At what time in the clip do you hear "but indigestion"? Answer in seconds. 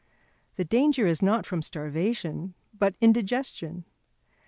2.75-3.85